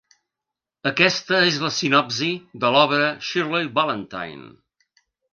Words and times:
Aquesta 0.91 1.41
és 1.49 1.59
la 1.65 1.69
sinopsi 1.75 2.29
de 2.63 2.71
l’obra 2.75 3.11
‘Shirley 3.27 3.69
Valentine’. 3.75 4.49